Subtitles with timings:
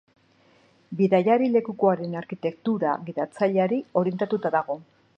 [1.01, 4.85] Bidaiari-lekuaren arkitektura gidatzaileari orientatuta dago.